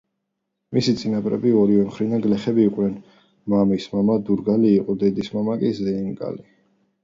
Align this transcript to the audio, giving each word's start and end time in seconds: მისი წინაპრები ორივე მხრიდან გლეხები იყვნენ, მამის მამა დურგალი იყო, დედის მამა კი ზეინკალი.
მისი 0.77 0.93
წინაპრები 1.01 1.51
ორივე 1.63 1.83
მხრიდან 1.89 2.23
გლეხები 2.23 2.67
იყვნენ, 2.71 2.97
მამის 3.55 3.87
მამა 3.95 4.19
დურგალი 4.33 4.75
იყო, 4.81 4.99
დედის 5.07 5.33
მამა 5.41 5.63
კი 5.65 5.75
ზეინკალი. 5.85 6.47